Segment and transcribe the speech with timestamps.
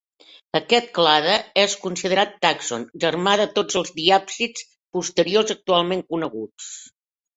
[0.59, 4.65] Aquest clade és considerat tàxon germà de tots els diàpsids
[4.99, 6.73] posteriors actualment coneguts.